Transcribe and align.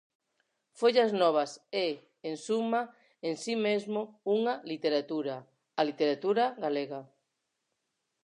Follas 0.79 1.11
Novas 1.21 1.51
é, 1.85 1.89
en 2.29 2.35
suma, 2.47 2.81
en 3.27 3.33
si 3.43 3.53
mesmo, 3.67 4.01
unha 4.35 4.53
literatura: 4.71 5.35
a 5.79 5.81
Literatura 5.89 6.45
Galega. 6.63 7.01